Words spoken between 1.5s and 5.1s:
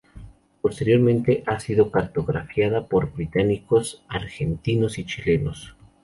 sido cartografiada por británicos, argentinos y